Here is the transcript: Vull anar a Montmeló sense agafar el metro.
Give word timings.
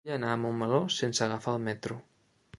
Vull 0.05 0.11
anar 0.15 0.29
a 0.35 0.37
Montmeló 0.45 0.79
sense 0.95 1.25
agafar 1.27 1.55
el 1.59 1.63
metro. 1.69 2.01